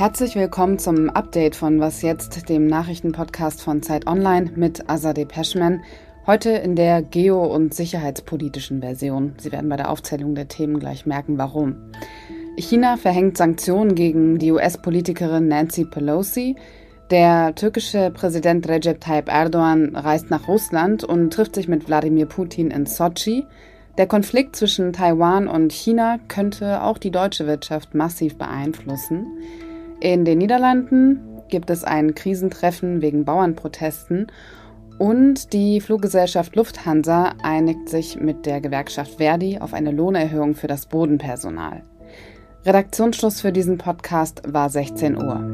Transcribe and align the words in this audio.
Herzlich 0.00 0.34
willkommen 0.34 0.78
zum 0.78 1.10
Update 1.10 1.54
von 1.54 1.78
Was 1.78 2.00
jetzt, 2.00 2.48
dem 2.48 2.66
Nachrichtenpodcast 2.66 3.60
von 3.60 3.82
Zeit 3.82 4.06
Online 4.06 4.50
mit 4.56 4.88
Azadeh 4.88 5.26
Peschman. 5.26 5.82
Heute 6.26 6.52
in 6.52 6.74
der 6.74 7.02
geo- 7.02 7.44
und 7.44 7.74
sicherheitspolitischen 7.74 8.80
Version. 8.80 9.34
Sie 9.36 9.52
werden 9.52 9.68
bei 9.68 9.76
der 9.76 9.90
Aufzählung 9.90 10.34
der 10.34 10.48
Themen 10.48 10.80
gleich 10.80 11.04
merken, 11.04 11.36
warum. 11.36 11.76
China 12.56 12.96
verhängt 12.96 13.36
Sanktionen 13.36 13.94
gegen 13.94 14.38
die 14.38 14.50
US-Politikerin 14.52 15.48
Nancy 15.48 15.84
Pelosi. 15.84 16.56
Der 17.10 17.54
türkische 17.54 18.10
Präsident 18.10 18.66
Recep 18.70 19.02
Tayyip 19.02 19.28
Erdogan 19.28 19.94
reist 19.94 20.30
nach 20.30 20.48
Russland 20.48 21.04
und 21.04 21.30
trifft 21.30 21.56
sich 21.56 21.68
mit 21.68 21.88
Wladimir 21.88 22.24
Putin 22.24 22.70
in 22.70 22.86
Sochi. 22.86 23.44
Der 23.98 24.06
Konflikt 24.06 24.56
zwischen 24.56 24.94
Taiwan 24.94 25.46
und 25.46 25.74
China 25.74 26.16
könnte 26.28 26.82
auch 26.84 26.96
die 26.96 27.10
deutsche 27.10 27.46
Wirtschaft 27.46 27.94
massiv 27.94 28.38
beeinflussen. 28.38 29.26
In 30.00 30.24
den 30.24 30.38
Niederlanden 30.38 31.42
gibt 31.48 31.68
es 31.68 31.84
ein 31.84 32.14
Krisentreffen 32.14 33.02
wegen 33.02 33.26
Bauernprotesten 33.26 34.28
und 34.98 35.52
die 35.52 35.80
Fluggesellschaft 35.80 36.56
Lufthansa 36.56 37.34
einigt 37.42 37.88
sich 37.88 38.18
mit 38.18 38.46
der 38.46 38.60
Gewerkschaft 38.60 39.16
Verdi 39.16 39.58
auf 39.58 39.74
eine 39.74 39.90
Lohnerhöhung 39.90 40.54
für 40.54 40.68
das 40.68 40.86
Bodenpersonal. 40.86 41.82
Redaktionsschluss 42.64 43.40
für 43.40 43.52
diesen 43.52 43.78
Podcast 43.78 44.42
war 44.46 44.70
16 44.70 45.16
Uhr. 45.16 45.52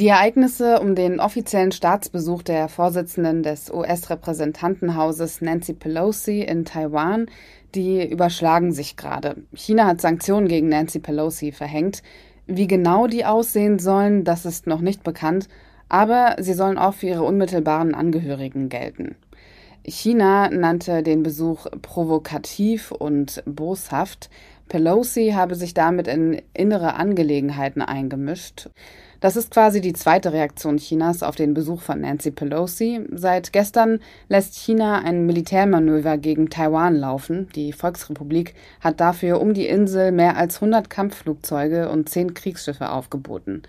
Die 0.00 0.06
Ereignisse 0.06 0.78
um 0.78 0.94
den 0.94 1.18
offiziellen 1.18 1.72
Staatsbesuch 1.72 2.44
der 2.44 2.68
Vorsitzenden 2.68 3.42
des 3.42 3.68
US-Repräsentantenhauses 3.68 5.40
Nancy 5.40 5.72
Pelosi 5.72 6.40
in 6.42 6.64
Taiwan, 6.64 7.26
die 7.74 8.08
überschlagen 8.08 8.70
sich 8.70 8.96
gerade. 8.96 9.42
China 9.52 9.88
hat 9.88 10.00
Sanktionen 10.00 10.46
gegen 10.46 10.68
Nancy 10.68 11.00
Pelosi 11.00 11.50
verhängt. 11.50 12.04
Wie 12.46 12.68
genau 12.68 13.08
die 13.08 13.24
aussehen 13.24 13.80
sollen, 13.80 14.22
das 14.22 14.46
ist 14.46 14.68
noch 14.68 14.80
nicht 14.80 15.02
bekannt, 15.02 15.48
aber 15.88 16.36
sie 16.38 16.54
sollen 16.54 16.78
auch 16.78 16.94
für 16.94 17.08
ihre 17.08 17.24
unmittelbaren 17.24 17.92
Angehörigen 17.96 18.68
gelten. 18.68 19.16
China 19.84 20.48
nannte 20.48 21.02
den 21.02 21.24
Besuch 21.24 21.66
provokativ 21.82 22.92
und 22.92 23.42
boshaft. 23.46 24.30
Pelosi 24.68 25.32
habe 25.34 25.56
sich 25.56 25.74
damit 25.74 26.06
in 26.06 26.40
innere 26.54 26.94
Angelegenheiten 26.94 27.82
eingemischt. 27.82 28.70
Das 29.20 29.34
ist 29.34 29.50
quasi 29.50 29.80
die 29.80 29.94
zweite 29.94 30.32
Reaktion 30.32 30.76
Chinas 30.76 31.24
auf 31.24 31.34
den 31.34 31.52
Besuch 31.52 31.80
von 31.80 32.00
Nancy 32.00 32.30
Pelosi. 32.30 33.04
Seit 33.12 33.52
gestern 33.52 33.98
lässt 34.28 34.54
China 34.54 35.00
ein 35.00 35.26
Militärmanöver 35.26 36.18
gegen 36.18 36.50
Taiwan 36.50 36.94
laufen. 36.94 37.48
Die 37.56 37.72
Volksrepublik 37.72 38.54
hat 38.80 39.00
dafür 39.00 39.40
um 39.40 39.54
die 39.54 39.66
Insel 39.66 40.12
mehr 40.12 40.36
als 40.36 40.56
100 40.56 40.88
Kampfflugzeuge 40.88 41.88
und 41.88 42.08
10 42.08 42.34
Kriegsschiffe 42.34 42.90
aufgeboten. 42.90 43.64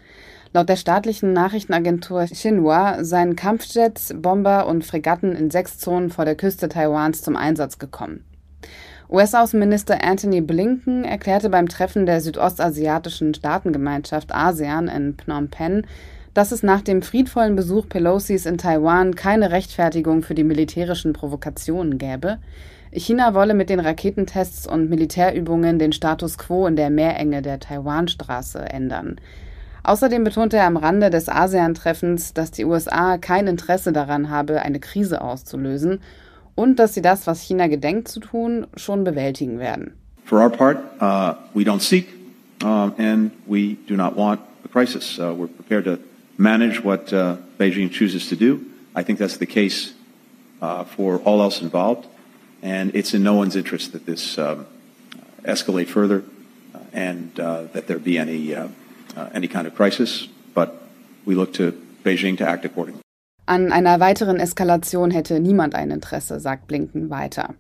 Laut 0.54 0.70
der 0.70 0.76
staatlichen 0.76 1.34
Nachrichtenagentur 1.34 2.26
Xinhua 2.26 3.04
seien 3.04 3.36
Kampfjets, 3.36 4.14
Bomber 4.16 4.68
und 4.68 4.86
Fregatten 4.86 5.36
in 5.36 5.50
sechs 5.50 5.80
Zonen 5.80 6.12
vor 6.12 6.26
der 6.26 6.36
Küste 6.36 6.70
Taiwans 6.70 7.24
zum 7.24 7.36
Einsatz 7.36 7.80
gekommen. 7.80 8.24
US-Außenminister 9.12 10.04
Anthony 10.04 10.40
Blinken 10.40 11.04
erklärte 11.04 11.50
beim 11.50 11.68
Treffen 11.68 12.06
der 12.06 12.22
südostasiatischen 12.22 13.34
Staatengemeinschaft 13.34 14.32
ASEAN 14.32 14.88
in 14.88 15.16
Phnom 15.18 15.48
Penh, 15.48 15.88
dass 16.36 16.52
es 16.52 16.62
nach 16.62 16.82
dem 16.82 17.02
friedvollen 17.02 17.56
Besuch 17.56 17.90
Pelosis 17.90 18.46
in 18.46 18.60
Taiwan 18.60 19.16
keine 19.16 19.50
Rechtfertigung 19.50 20.22
für 20.22 20.36
die 20.36 20.44
militärischen 20.44 21.14
Provokationen 21.14 21.98
gäbe. 21.98 22.38
China 22.92 23.34
wolle 23.34 23.56
mit 23.56 23.72
den 23.72 23.80
Raketentests 23.80 24.68
und 24.68 24.92
Militärübungen 24.92 25.80
den 25.80 25.92
Status 25.92 26.38
quo 26.38 26.68
in 26.68 26.76
der 26.76 26.92
Meerenge 26.92 27.42
der 27.42 27.60
Taiwanstraße 27.60 28.60
ändern. 28.60 29.16
Außerdem 29.82 30.24
betonte 30.24 30.58
er 30.58 30.68
am 30.68 30.78
Rande 30.78 31.10
des 31.10 31.30
ASEAN-Treffens, 31.30 32.36
dass 32.36 32.52
die 32.52 32.66
USA 32.66 33.18
kein 33.18 33.48
Interesse 33.48 33.92
daran 33.92 34.30
habe, 34.30 34.62
eine 34.62 34.80
Krise 34.80 35.22
auszulösen 35.22 36.00
und 36.60 36.78
dass 36.78 36.94
sie 36.94 37.02
das, 37.02 37.26
was 37.26 37.42
China 37.42 37.68
gedenkt 37.68 38.10
zu 38.10 38.20
tun, 38.20 38.68
schon 38.76 39.06
bewältigen 39.06 39.60
werden. 39.60 39.94
For 40.26 40.42
our 40.42 40.50
part, 40.50 40.78
uh, 41.00 41.36
we 41.54 41.64
don't 41.64 41.82
seek 41.82 42.08
uh, 42.62 42.92
and 42.98 43.32
we 43.48 43.78
do 43.88 43.96
not 43.96 44.18
want 44.18 44.42
a 44.66 44.68
crisis. 44.68 45.18
Uh, 45.18 45.34
we're 45.34 45.48
prepared 45.48 45.86
to 45.86 46.00
manage 46.38 46.84
what 46.84 47.14
uh, 47.14 47.38
Beijing 47.58 47.90
chooses 47.90 48.28
to 48.28 48.36
do. 48.36 48.60
I 48.94 49.04
think 49.04 49.20
that's 49.20 49.38
the 49.38 49.46
case 49.46 49.94
uh, 50.62 50.84
for 50.84 51.20
all 51.24 51.42
else 51.42 51.62
involved, 51.62 52.08
and 52.62 52.94
it's 52.94 53.14
in 53.14 53.24
no 53.24 53.36
one's 53.36 53.56
interest 53.56 53.94
that 53.94 54.06
this 54.06 54.38
um, 54.38 54.66
escalate 55.44 55.88
further 55.88 56.24
uh, 56.76 56.80
and 56.92 57.40
uh, 57.40 57.64
that 57.72 57.88
there 57.88 58.00
be 58.00 58.18
any 58.18 58.54
uh, 58.54 58.68
any 59.34 59.48
kind 59.48 59.66
of 59.66 59.74
crisis. 59.76 60.28
But 60.54 60.76
we 61.24 61.36
look 61.36 61.54
to 61.54 61.72
Beijing 62.04 62.38
to 62.40 62.46
act 62.46 62.66
accordingly. 62.66 63.02
An 63.50 63.72
einer 63.72 64.00
weiteren 64.00 64.40
Eskalation 64.40 65.10
hätte 65.10 65.40
niemand 65.40 65.74
ein 65.74 65.90
Interesse, 65.90 66.40
sagt 66.40 66.68
Blinken 66.68 67.10
weiter. 67.10 67.56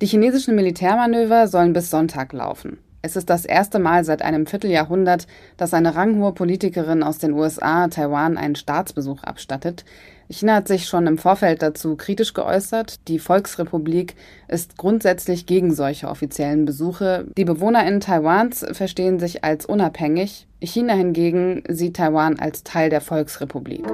Die 0.00 0.06
chinesischen 0.06 0.54
Militärmanöver 0.54 1.48
sollen 1.48 1.72
bis 1.72 1.90
Sonntag 1.90 2.32
laufen. 2.32 2.78
Es 3.02 3.16
ist 3.16 3.28
das 3.28 3.44
erste 3.44 3.80
Mal 3.80 4.04
seit 4.04 4.22
einem 4.22 4.46
Vierteljahrhundert, 4.46 5.26
dass 5.56 5.74
eine 5.74 5.96
ranghohe 5.96 6.30
Politikerin 6.30 7.02
aus 7.02 7.18
den 7.18 7.32
USA 7.32 7.88
Taiwan 7.88 8.38
einen 8.38 8.54
Staatsbesuch 8.54 9.24
abstattet. 9.24 9.84
China 10.30 10.54
hat 10.54 10.68
sich 10.68 10.86
schon 10.86 11.08
im 11.08 11.18
Vorfeld 11.18 11.60
dazu 11.60 11.96
kritisch 11.96 12.32
geäußert. 12.32 13.08
Die 13.08 13.18
Volksrepublik 13.18 14.14
ist 14.46 14.76
grundsätzlich 14.76 15.46
gegen 15.46 15.74
solche 15.74 16.06
offiziellen 16.06 16.66
Besuche. 16.66 17.26
Die 17.36 17.44
BewohnerInnen 17.44 17.98
Taiwans 17.98 18.64
verstehen 18.70 19.18
sich 19.18 19.42
als 19.42 19.66
unabhängig. 19.66 20.46
China 20.60 20.94
hingegen 20.94 21.64
sieht 21.68 21.96
Taiwan 21.96 22.38
als 22.38 22.62
Teil 22.62 22.90
der 22.90 23.00
Volksrepublik. 23.00 23.84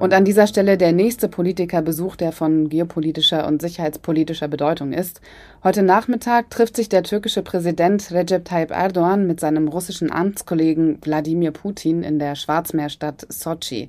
Und 0.00 0.12
an 0.12 0.24
dieser 0.24 0.46
Stelle 0.46 0.76
der 0.76 0.92
nächste 0.92 1.28
Politikerbesuch, 1.28 2.16
der 2.16 2.32
von 2.32 2.68
geopolitischer 2.68 3.46
und 3.46 3.62
sicherheitspolitischer 3.62 4.48
Bedeutung 4.48 4.92
ist. 4.92 5.20
Heute 5.62 5.82
Nachmittag 5.82 6.50
trifft 6.50 6.76
sich 6.76 6.88
der 6.88 7.04
türkische 7.04 7.42
Präsident 7.42 8.10
Recep 8.10 8.44
Tayyip 8.44 8.70
Erdogan 8.70 9.26
mit 9.26 9.40
seinem 9.40 9.68
russischen 9.68 10.12
Amtskollegen 10.12 10.98
Wladimir 11.02 11.52
Putin 11.52 12.02
in 12.02 12.18
der 12.18 12.34
Schwarzmeerstadt 12.34 13.26
Sochi. 13.30 13.88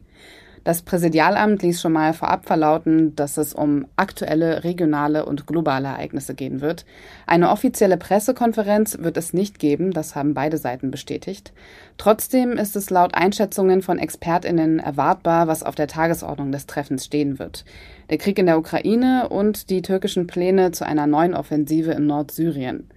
Das 0.65 0.81
Präsidialamt 0.81 1.61
ließ 1.61 1.79
schon 1.79 1.93
mal 1.93 2.11
vorab 2.13 2.47
verlauten, 2.47 3.15
dass 3.15 3.37
es 3.37 3.53
um 3.53 3.85
aktuelle 3.97 4.63
regionale 4.63 5.27
und 5.27 5.45
globale 5.45 5.89
Ereignisse 5.89 6.33
gehen 6.33 6.59
wird. 6.59 6.87
Eine 7.27 7.51
offizielle 7.51 7.97
Pressekonferenz 7.97 8.97
wird 8.99 9.15
es 9.15 9.31
nicht 9.31 9.59
geben, 9.59 9.91
das 9.91 10.15
haben 10.15 10.33
beide 10.33 10.57
Seiten 10.57 10.89
bestätigt. 10.89 11.53
Trotzdem 11.99 12.53
ist 12.53 12.75
es 12.75 12.89
laut 12.89 13.13
Einschätzungen 13.13 13.83
von 13.83 13.99
Expertinnen 13.99 14.79
erwartbar, 14.79 15.45
was 15.45 15.61
auf 15.61 15.75
der 15.75 15.87
Tagesordnung 15.87 16.51
des 16.51 16.65
Treffens 16.65 17.05
stehen 17.05 17.37
wird. 17.37 17.63
Der 18.09 18.17
Krieg 18.17 18.39
in 18.39 18.47
der 18.47 18.57
Ukraine 18.57 19.29
und 19.29 19.69
die 19.69 19.83
türkischen 19.83 20.25
Pläne 20.25 20.71
zu 20.71 20.83
einer 20.83 21.05
neuen 21.05 21.35
Offensive 21.35 21.91
in 21.91 22.07
Nordsyrien. 22.07 22.89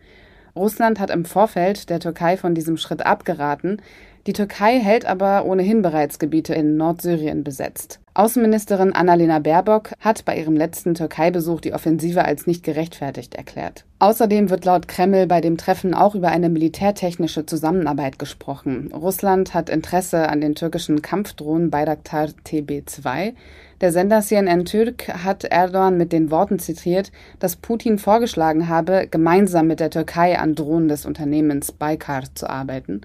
Russland 0.59 1.01
hat 1.01 1.11
im 1.11 1.25
Vorfeld 1.25 1.89
der 1.89 2.01
Türkei 2.01 2.37
von 2.37 2.55
diesem 2.55 2.77
Schritt 2.77 3.07
abgeraten. 3.07 3.81
Die 4.27 4.33
Türkei 4.35 4.79
hält 4.79 5.07
aber 5.07 5.47
ohnehin 5.47 5.81
bereits 5.81 6.19
Gebiete 6.19 6.53
in 6.53 6.77
Nordsyrien 6.77 7.45
besetzt. 7.45 8.01
Außenministerin 8.13 8.93
Annalena 8.93 9.39
Baerbock 9.39 9.93
hat 10.01 10.25
bei 10.25 10.37
ihrem 10.37 10.57
letzten 10.57 10.95
Türkei-Besuch 10.95 11.61
die 11.61 11.73
Offensive 11.73 12.25
als 12.25 12.47
nicht 12.47 12.65
gerechtfertigt 12.65 13.37
erklärt. 13.37 13.85
Außerdem 14.01 14.51
wird 14.51 14.65
laut 14.65 14.89
Kreml 14.89 15.27
bei 15.27 15.41
dem 15.41 15.57
Treffen 15.57 15.95
auch 15.95 16.15
über 16.15 16.29
eine 16.29 16.49
militärtechnische 16.49 17.47
Zusammenarbeit 17.47 18.19
gesprochen. 18.19 18.91
Russland 18.93 19.55
hat 19.55 19.71
Interesse 19.71 20.29
an 20.29 20.41
den 20.41 20.57
türkischen 20.57 21.01
Kampfdrohnen 21.01 21.71
Bayraktar 21.71 22.29
TB2. 22.45 23.35
Der 23.81 23.93
Sender 23.93 24.23
CNN 24.23 24.65
Türk 24.65 25.07
hat 25.09 25.45
Erdogan 25.45 25.97
mit 25.97 26.13
den 26.13 26.33
Worten 26.33 26.59
zitiert, 26.59 27.13
dass 27.39 27.55
Putin 27.55 27.99
vorgeschlagen 27.99 28.69
habe, 28.69 29.07
gemeinsam 29.09 29.69
mit 29.69 29.79
der 29.79 29.91
Türkei 29.91 30.37
an 30.37 30.57
Drohnen 30.57 30.89
des 30.89 31.07
Unternehmens 31.07 31.71
Baykar 31.71 32.25
zu 32.35 32.51
arbeiten. 32.51 33.03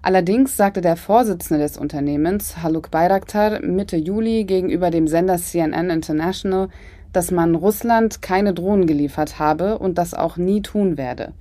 Allerdings 0.00 0.56
sagte 0.56 0.80
der 0.80 0.96
Vorsitzende 0.96 1.62
des 1.62 1.76
Unternehmens, 1.76 2.62
Haluk 2.62 2.90
Bayraktar, 2.90 3.60
Mitte 3.60 3.96
Juli 3.96 4.44
gegenüber 4.44 4.90
dem 4.90 5.06
Sender 5.06 5.36
CNN 5.36 5.90
International, 5.90 6.68
dass 7.12 7.30
man 7.30 7.54
Russland 7.54 8.22
keine 8.22 8.54
Drohnen 8.54 8.86
geliefert 8.86 9.38
habe 9.38 9.78
und 9.78 9.98
das 9.98 10.14
auch 10.14 10.38
nie 10.38 10.62
tun 10.62 10.96
werde. 10.96 11.32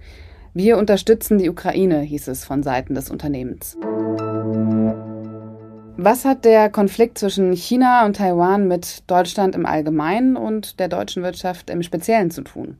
Wir 0.53 0.77
unterstützen 0.77 1.37
die 1.37 1.49
Ukraine, 1.49 2.01
hieß 2.01 2.27
es 2.27 2.43
von 2.43 2.63
Seiten 2.63 2.95
des 2.95 3.09
Unternehmens. 3.09 3.77
Was 5.97 6.25
hat 6.25 6.43
der 6.43 6.69
Konflikt 6.69 7.17
zwischen 7.17 7.53
China 7.53 8.05
und 8.05 8.17
Taiwan 8.17 8.67
mit 8.67 9.09
Deutschland 9.09 9.55
im 9.55 9.65
Allgemeinen 9.65 10.35
und 10.35 10.77
der 10.77 10.89
deutschen 10.89 11.23
Wirtschaft 11.23 11.69
im 11.69 11.83
Speziellen 11.83 12.31
zu 12.31 12.41
tun? 12.41 12.77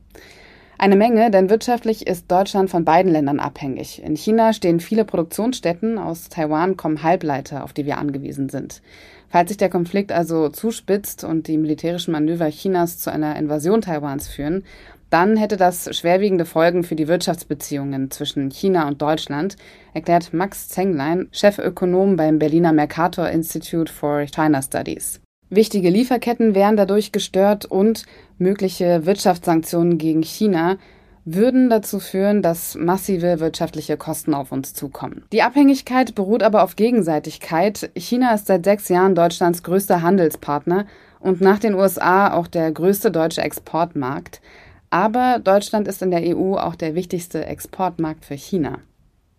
Eine 0.76 0.96
Menge, 0.96 1.30
denn 1.30 1.48
wirtschaftlich 1.48 2.06
ist 2.06 2.30
Deutschland 2.30 2.68
von 2.68 2.84
beiden 2.84 3.10
Ländern 3.10 3.40
abhängig. 3.40 4.02
In 4.02 4.16
China 4.16 4.52
stehen 4.52 4.80
viele 4.80 5.06
Produktionsstätten, 5.06 5.96
aus 5.96 6.28
Taiwan 6.28 6.76
kommen 6.76 7.02
Halbleiter, 7.02 7.64
auf 7.64 7.72
die 7.72 7.86
wir 7.86 7.96
angewiesen 7.96 8.50
sind. 8.50 8.82
Falls 9.30 9.48
sich 9.48 9.56
der 9.56 9.70
Konflikt 9.70 10.12
also 10.12 10.50
zuspitzt 10.50 11.24
und 11.24 11.48
die 11.48 11.56
militärischen 11.56 12.12
Manöver 12.12 12.50
Chinas 12.50 12.98
zu 12.98 13.10
einer 13.10 13.36
Invasion 13.36 13.80
Taiwans 13.80 14.28
führen, 14.28 14.62
dann 15.10 15.36
hätte 15.36 15.56
das 15.56 15.88
schwerwiegende 15.96 16.44
Folgen 16.44 16.82
für 16.82 16.96
die 16.96 17.08
Wirtschaftsbeziehungen 17.08 18.10
zwischen 18.10 18.50
China 18.50 18.88
und 18.88 19.00
Deutschland, 19.00 19.56
erklärt 19.94 20.32
Max 20.32 20.68
Zenglein, 20.68 21.28
Chefökonom 21.32 22.16
beim 22.16 22.38
Berliner 22.38 22.72
Mercator 22.72 23.28
Institute 23.28 23.92
for 23.92 24.26
China 24.26 24.62
Studies. 24.62 25.20
Wichtige 25.48 25.90
Lieferketten 25.90 26.54
wären 26.56 26.76
dadurch 26.76 27.12
gestört 27.12 27.66
und 27.66 28.04
mögliche 28.36 29.06
Wirtschaftssanktionen 29.06 29.96
gegen 29.96 30.22
China 30.22 30.76
würden 31.26 31.68
dazu 31.68 31.98
führen, 31.98 32.40
dass 32.40 32.76
massive 32.76 33.40
wirtschaftliche 33.40 33.96
Kosten 33.96 34.32
auf 34.32 34.52
uns 34.52 34.74
zukommen. 34.74 35.24
Die 35.32 35.42
Abhängigkeit 35.42 36.14
beruht 36.14 36.42
aber 36.42 36.62
auf 36.62 36.76
Gegenseitigkeit. 36.76 37.90
China 37.96 38.32
ist 38.32 38.46
seit 38.46 38.64
sechs 38.64 38.88
Jahren 38.88 39.16
Deutschlands 39.16 39.64
größter 39.64 40.02
Handelspartner 40.02 40.86
und 41.18 41.40
nach 41.40 41.58
den 41.58 41.74
USA 41.74 42.32
auch 42.32 42.46
der 42.46 42.70
größte 42.70 43.10
deutsche 43.10 43.42
Exportmarkt. 43.42 44.40
Aber 44.96 45.40
Deutschland 45.44 45.88
ist 45.88 46.00
in 46.00 46.10
der 46.10 46.22
EU 46.22 46.54
auch 46.54 46.74
der 46.74 46.94
wichtigste 46.94 47.44
Exportmarkt 47.44 48.24
für 48.24 48.34
China. 48.34 48.78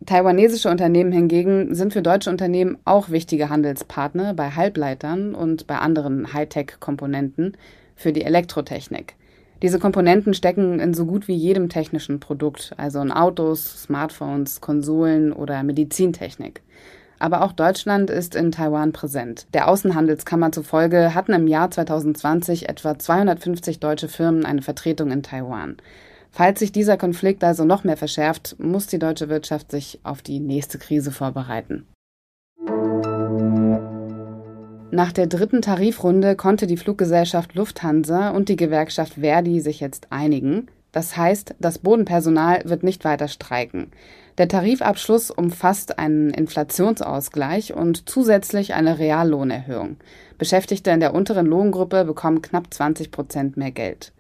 Taiwanesische 0.06 0.70
Unternehmen 0.70 1.12
hingegen 1.12 1.74
sind 1.74 1.94
für 1.94 2.04
deutsche 2.04 2.30
Unternehmen 2.30 2.78
auch 2.86 3.10
wichtige 3.10 3.50
Handelspartner 3.50 4.36
bei 4.36 4.52
Halbleitern 4.52 5.34
und 5.34 5.66
bei 5.66 5.80
anderen 5.80 6.32
Hightech-Komponenten 6.32 7.58
für 7.96 8.14
die 8.14 8.22
Elektrotechnik. 8.22 9.16
Diese 9.64 9.80
Komponenten 9.80 10.36
stecken 10.36 10.80
in 10.80 10.94
so 10.94 11.08
gut 11.08 11.28
wie 11.28 11.34
jedem 11.34 11.70
technischen 11.70 12.20
Produkt, 12.20 12.76
also 12.78 13.02
in 13.02 13.12
Autos, 13.12 13.82
Smartphones, 13.82 14.62
Konsolen 14.62 15.34
oder 15.34 15.64
Medizintechnik. 15.64 16.62
Aber 17.20 17.42
auch 17.44 17.52
Deutschland 17.52 18.10
ist 18.10 18.36
in 18.36 18.52
Taiwan 18.52 18.92
präsent. 18.92 19.48
Der 19.54 19.68
Außenhandelskammer 19.68 20.52
zufolge 20.52 21.14
hatten 21.16 21.34
im 21.34 21.48
Jahr 21.48 21.72
2020 21.72 22.70
etwa 22.70 22.98
250 22.98 23.80
deutsche 23.80 24.08
Firmen 24.08 24.46
eine 24.46 24.62
Vertretung 24.62 25.12
in 25.12 25.24
Taiwan. 25.24 25.78
Falls 26.32 26.60
sich 26.60 26.72
dieser 26.72 26.98
Konflikt 26.98 27.44
also 27.44 27.66
noch 27.66 27.84
mehr 27.84 27.98
verschärft, 27.98 28.56
muss 28.60 28.88
die 28.88 29.00
deutsche 29.00 29.30
Wirtschaft 29.30 29.72
sich 29.72 30.00
auf 30.04 30.22
die 30.22 30.40
nächste 30.40 30.78
Krise 30.78 31.12
vorbereiten. 31.12 31.88
Nach 34.92 35.12
der 35.12 35.28
dritten 35.28 35.62
Tarifrunde 35.62 36.36
konnte 36.36 36.66
die 36.66 36.78
Fluggesellschaft 36.78 37.56
Lufthansa 37.56 38.30
und 38.30 38.50
die 38.50 38.56
Gewerkschaft 38.56 39.16
Verdi 39.16 39.60
sich 39.60 39.80
jetzt 39.80 40.08
einigen. 40.12 40.68
Das 40.98 41.16
heißt, 41.16 41.54
das 41.60 41.78
Bodenpersonal 41.78 42.64
wird 42.66 42.82
nicht 42.82 43.06
weiter 43.06 43.28
streiken. 43.28 43.92
Der 44.40 44.48
Tarifabschluss 44.48 45.30
umfasst 45.30 46.00
einen 46.00 46.32
Inflationsausgleich 46.32 47.76
und 47.76 48.10
zusätzlich 48.10 48.74
eine 48.74 48.98
Reallohnerhöhung. 48.98 49.98
Beschäftigte 50.40 50.90
in 50.90 51.00
der 51.00 51.14
unteren 51.14 51.46
Lohngruppe 51.46 52.04
bekommen 52.04 52.42
knapp 52.42 52.74
20 52.74 53.12
Prozent 53.12 53.58
mehr 53.58 53.70
Geld. 53.70 54.12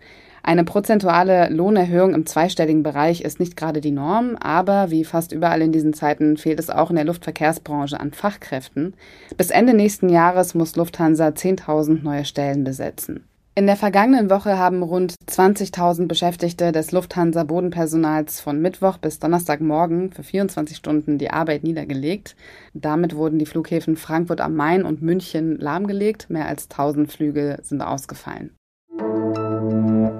Eine 0.43 0.65
prozentuale 0.65 1.49
Lohnerhöhung 1.49 2.13
im 2.13 2.27
zweistelligen 2.27 2.83
Bereich 2.83 3.21
ist 3.21 3.39
nicht 3.39 3.57
gerade 3.57 3.81
die 3.81 3.89
Norm, 3.89 4.35
aber 4.35 4.91
wie 4.91 5.03
fast 5.03 5.31
überall 5.31 5.63
in 5.63 5.71
diesen 5.71 5.93
Zeiten 5.93 6.37
fehlt 6.37 6.59
es 6.59 6.69
auch 6.69 6.91
in 6.91 6.95
der 6.97 7.05
Luftverkehrsbranche 7.05 7.99
an 7.99 8.11
Fachkräften. 8.11 8.93
Bis 9.35 9.49
Ende 9.49 9.73
nächsten 9.73 10.09
Jahres 10.09 10.53
muss 10.53 10.75
Lufthansa 10.75 11.29
10.000 11.29 12.03
neue 12.03 12.23
Stellen 12.23 12.63
besetzen. 12.63 13.23
In 13.57 13.65
der 13.65 13.75
vergangenen 13.75 14.29
Woche 14.29 14.59
haben 14.59 14.83
rund 14.83 15.15
20.000 15.27 16.05
Beschäftigte 16.05 16.71
des 16.71 16.91
Lufthansa 16.91 17.43
Bodenpersonals 17.43 18.39
von 18.39 18.61
Mittwoch 18.61 18.99
bis 18.99 19.17
Donnerstagmorgen 19.17 20.13
für 20.13 20.21
24 20.21 20.77
Stunden 20.77 21.17
die 21.17 21.31
Arbeit 21.31 21.63
niedergelegt. 21.63 22.35
Damit 22.75 23.15
wurden 23.15 23.39
die 23.39 23.47
Flughäfen 23.47 23.97
Frankfurt 23.97 24.41
am 24.41 24.53
Main 24.53 24.83
und 24.83 25.01
München 25.01 25.57
lahmgelegt. 25.57 26.29
Mehr 26.29 26.47
als 26.47 26.69
1000 26.69 27.11
Flüge 27.11 27.57
sind 27.63 27.81
ausgefallen. 27.81 28.56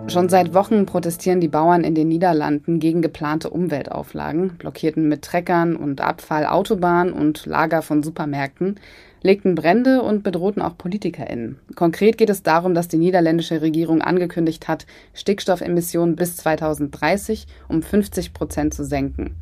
Schon 0.10 0.30
seit 0.30 0.54
Wochen 0.54 0.86
protestieren 0.86 1.42
die 1.42 1.50
Bauern 1.50 1.84
in 1.84 1.94
den 1.94 2.08
Niederlanden 2.08 2.80
gegen 2.80 3.02
geplante 3.02 3.50
Umweltauflagen, 3.50 4.58
blockierten 4.58 5.10
mit 5.10 5.22
Treckern 5.22 5.76
und 5.76 6.00
Abfall 6.00 6.46
Autobahnen 6.46 7.12
und 7.12 7.46
Lager 7.46 7.82
von 7.82 8.04
Supermärkten, 8.04 8.80
legten 9.22 9.56
Brände 9.56 10.02
und 10.02 10.24
bedrohten 10.24 10.62
auch 10.62 10.78
PolitikerInnen. 10.78 11.60
Konkret 11.76 12.18
geht 12.18 12.30
es 12.30 12.42
darum, 12.42 12.74
dass 12.74 12.88
die 12.88 12.98
niederländische 12.98 13.62
Regierung 13.62 14.02
angekündigt 14.02 14.70
hat, 14.70 14.86
Stickstoffemissionen 15.14 16.16
bis 16.16 16.38
2030 16.38 17.46
um 17.68 17.84
50 17.84 18.34
Prozent 18.34 18.74
zu 18.74 18.86
senken. 18.86 19.36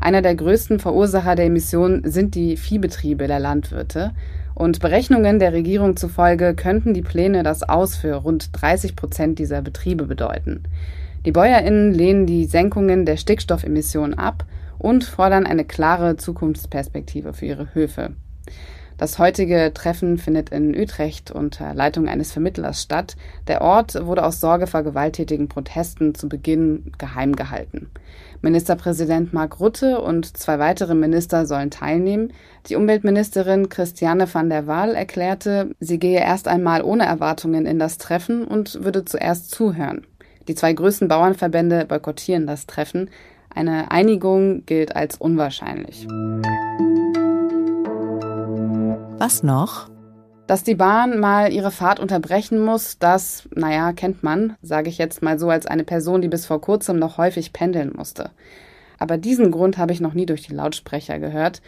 Einer 0.00 0.22
der 0.22 0.34
größten 0.34 0.80
Verursacher 0.80 1.34
der 1.34 1.44
Emissionen 1.44 2.10
sind 2.10 2.34
die 2.34 2.56
Viehbetriebe 2.56 3.26
der 3.26 3.38
Landwirte. 3.38 4.12
Und 4.54 4.80
Berechnungen 4.80 5.38
der 5.38 5.52
Regierung 5.52 5.96
zufolge 5.96 6.54
könnten 6.54 6.94
die 6.94 7.02
Pläne 7.02 7.42
das 7.42 7.62
Aus 7.62 7.96
für 7.96 8.14
rund 8.14 8.48
30 8.52 8.96
Prozent 8.96 9.38
dieser 9.38 9.60
Betriebe 9.60 10.04
bedeuten. 10.04 10.64
Die 11.26 11.32
BäuerInnen 11.32 11.92
lehnen 11.92 12.24
die 12.24 12.46
Senkungen 12.46 13.04
der 13.04 13.18
Stickstoffemissionen 13.18 14.14
ab 14.14 14.46
und 14.78 15.04
fordern 15.04 15.46
eine 15.46 15.66
klare 15.66 16.16
Zukunftsperspektive 16.16 17.34
für 17.34 17.44
ihre 17.44 17.74
Höfe. 17.74 18.12
Das 19.00 19.18
heutige 19.18 19.72
Treffen 19.72 20.18
findet 20.18 20.50
in 20.50 20.78
Utrecht 20.78 21.30
unter 21.30 21.72
Leitung 21.72 22.06
eines 22.06 22.32
Vermittlers 22.32 22.82
statt. 22.82 23.16
Der 23.48 23.62
Ort 23.62 24.04
wurde 24.04 24.22
aus 24.22 24.40
Sorge 24.40 24.66
vor 24.66 24.82
gewalttätigen 24.82 25.48
Protesten 25.48 26.14
zu 26.14 26.28
Beginn 26.28 26.92
geheim 26.98 27.34
gehalten. 27.34 27.88
Ministerpräsident 28.42 29.32
Mark 29.32 29.58
Rutte 29.58 30.02
und 30.02 30.36
zwei 30.36 30.58
weitere 30.58 30.94
Minister 30.94 31.46
sollen 31.46 31.70
teilnehmen. 31.70 32.34
Die 32.68 32.76
Umweltministerin 32.76 33.70
Christiane 33.70 34.28
van 34.30 34.50
der 34.50 34.66
Waal 34.66 34.94
erklärte, 34.94 35.70
sie 35.80 35.98
gehe 35.98 36.20
erst 36.20 36.46
einmal 36.46 36.82
ohne 36.82 37.06
Erwartungen 37.06 37.64
in 37.64 37.78
das 37.78 37.96
Treffen 37.96 38.44
und 38.44 38.84
würde 38.84 39.06
zuerst 39.06 39.50
zuhören. 39.50 40.06
Die 40.46 40.54
zwei 40.54 40.74
größten 40.74 41.08
Bauernverbände 41.08 41.86
boykottieren 41.86 42.46
das 42.46 42.66
Treffen. 42.66 43.08
Eine 43.48 43.90
Einigung 43.90 44.66
gilt 44.66 44.94
als 44.94 45.16
unwahrscheinlich. 45.16 46.06
Was 49.20 49.42
noch? 49.42 49.90
Dass 50.46 50.64
die 50.64 50.74
Bahn 50.74 51.20
mal 51.20 51.52
ihre 51.52 51.70
Fahrt 51.70 52.00
unterbrechen 52.00 52.58
muss, 52.58 52.98
das, 52.98 53.46
naja, 53.54 53.92
kennt 53.92 54.22
man, 54.22 54.56
sage 54.62 54.88
ich 54.88 54.96
jetzt 54.96 55.20
mal 55.20 55.38
so 55.38 55.50
als 55.50 55.66
eine 55.66 55.84
Person, 55.84 56.22
die 56.22 56.28
bis 56.28 56.46
vor 56.46 56.62
kurzem 56.62 56.98
noch 56.98 57.18
häufig 57.18 57.52
pendeln 57.52 57.92
musste. 57.94 58.30
Aber 58.98 59.18
diesen 59.18 59.50
Grund 59.50 59.76
habe 59.76 59.92
ich 59.92 60.00
noch 60.00 60.14
nie 60.14 60.24
durch 60.24 60.40
die 60.40 60.54
Lautsprecher 60.54 61.18
gehört. 61.18 61.60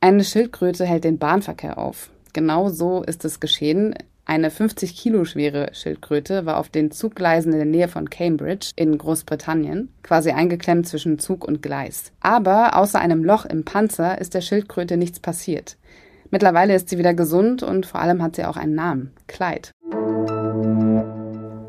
Eine 0.00 0.22
Schildkröte 0.22 0.84
hält 0.84 1.02
den 1.02 1.18
Bahnverkehr 1.18 1.76
auf. 1.76 2.10
Genau 2.32 2.68
so 2.68 3.02
ist 3.02 3.24
es 3.24 3.40
geschehen. 3.40 3.96
Eine 4.24 4.52
50 4.52 4.94
Kilo 4.94 5.24
schwere 5.24 5.70
Schildkröte 5.72 6.46
war 6.46 6.58
auf 6.58 6.68
den 6.68 6.92
Zuggleisen 6.92 7.50
in 7.50 7.58
der 7.58 7.66
Nähe 7.66 7.88
von 7.88 8.10
Cambridge 8.10 8.70
in 8.76 8.96
Großbritannien, 8.96 9.92
quasi 10.04 10.30
eingeklemmt 10.30 10.86
zwischen 10.86 11.18
Zug 11.18 11.44
und 11.44 11.62
Gleis. 11.62 12.12
Aber 12.20 12.76
außer 12.76 13.00
einem 13.00 13.24
Loch 13.24 13.44
im 13.44 13.64
Panzer 13.64 14.20
ist 14.20 14.34
der 14.34 14.40
Schildkröte 14.40 14.96
nichts 14.96 15.18
passiert. 15.18 15.76
Mittlerweile 16.30 16.74
ist 16.74 16.88
sie 16.88 16.98
wieder 16.98 17.14
gesund 17.14 17.62
und 17.62 17.86
vor 17.86 18.00
allem 18.00 18.22
hat 18.22 18.36
sie 18.36 18.44
auch 18.44 18.56
einen 18.56 18.74
Namen, 18.74 19.12
Clyde. 19.26 19.70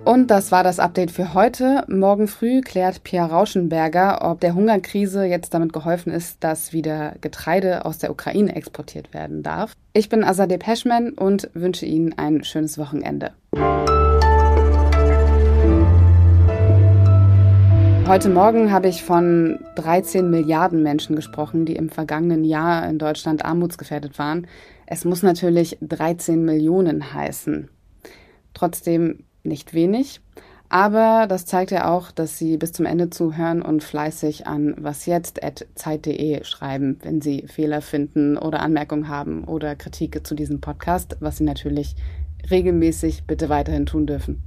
Und 0.08 0.32
das 0.32 0.54
war 0.54 0.64
das 0.64 0.80
Update 0.80 1.12
für 1.12 1.34
heute. 1.34 1.84
Morgen 1.90 2.30
früh 2.30 2.62
klärt 2.62 3.04
Pierre 3.04 3.30
Rauschenberger, 3.30 4.20
ob 4.22 4.40
der 4.40 4.56
Hungerkrise 4.56 5.26
jetzt 5.26 5.54
damit 5.54 5.74
geholfen 5.74 6.14
ist, 6.14 6.42
dass 6.46 6.72
wieder 6.72 7.16
Getreide 7.20 7.84
aus 7.84 7.98
der 7.98 8.12
Ukraine 8.12 8.56
exportiert 8.56 9.14
werden 9.14 9.44
darf. 9.44 9.74
Ich 9.92 10.08
bin 10.08 10.24
Azadeh 10.24 10.60
Peschman 10.60 11.12
und 11.12 11.50
wünsche 11.54 11.86
Ihnen 11.86 12.18
ein 12.18 12.46
schönes 12.46 12.78
Wochenende. 12.78 13.34
Heute 18.08 18.30
Morgen 18.30 18.72
habe 18.72 18.88
ich 18.88 19.04
von 19.04 19.60
13 19.76 20.30
Milliarden 20.30 20.82
Menschen 20.82 21.18
gesprochen, 21.18 21.66
die 21.66 21.76
im 21.76 21.90
vergangenen 21.90 22.46
Jahr 22.46 22.90
in 22.90 23.00
Deutschland 23.00 23.44
armutsgefährdet 23.44 24.18
waren. 24.18 24.48
Es 24.86 25.04
muss 25.04 25.24
natürlich 25.24 25.78
13 25.82 26.46
Millionen 26.46 27.14
heißen. 27.14 27.68
Trotzdem 28.54 29.26
nicht 29.44 29.74
wenig. 29.74 30.22
Aber 30.70 31.28
das 31.28 31.46
zeigt 31.46 31.72
ja 31.72 31.94
auch, 31.94 32.12
dass 32.12 32.38
Sie 32.38 32.56
bis 32.56 32.72
zum 32.72 32.86
Ende 32.86 33.10
zuhören 33.10 33.62
und 33.62 33.84
fleißig 33.84 34.48
an 34.48 34.76
wasjetzt.zeit.de 34.78 36.46
schreiben, 36.46 37.00
wenn 37.04 37.20
Sie 37.20 37.46
Fehler 37.48 37.82
finden 37.82 38.38
oder 38.38 38.62
Anmerkungen 38.62 39.10
haben 39.10 39.44
oder 39.44 39.76
Kritik 39.76 40.26
zu 40.26 40.34
diesem 40.34 40.62
Podcast, 40.62 41.18
was 41.20 41.40
Sie 41.40 41.44
natürlich 41.44 41.98
regelmäßig 42.50 43.26
bitte 43.28 43.50
weiterhin 43.50 43.86
tun 43.86 44.08
dürfen. 44.08 44.44